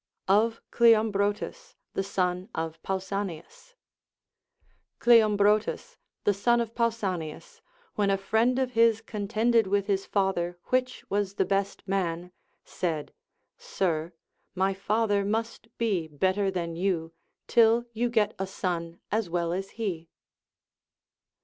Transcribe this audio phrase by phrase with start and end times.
[0.27, 3.75] Of Cleombrotus the Son of Pausanias.
[4.99, 7.61] Cleombrotus, the son of Pausanias,
[7.93, 12.31] when a friend of his contended with his father which was the best man,
[12.65, 13.13] said,
[13.59, 14.13] Sir,
[14.55, 17.13] my father must be better than you,
[17.45, 20.09] till you get a son as well as he.